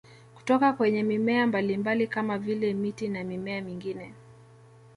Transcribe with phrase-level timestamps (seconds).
[0.35, 4.13] Kutoka kwenye mimea mbalimbali kama vile miti na mimea mingine